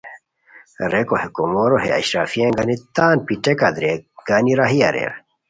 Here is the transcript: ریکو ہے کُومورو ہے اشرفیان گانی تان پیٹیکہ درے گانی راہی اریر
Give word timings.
ریکو 0.91 1.15
ہے 1.21 1.27
کُومورو 1.35 1.77
ہے 1.83 1.89
اشرفیان 1.99 2.51
گانی 2.57 2.75
تان 2.95 3.15
پیٹیکہ 3.25 3.67
درے 3.75 3.91
گانی 4.27 4.53
راہی 4.59 4.79
اریر 4.87 5.11